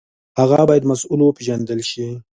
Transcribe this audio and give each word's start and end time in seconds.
هغه 0.39 0.57
باید 0.69 0.89
مسوول 0.91 1.19
وپېژندل 1.23 1.79
شي. 1.89 2.07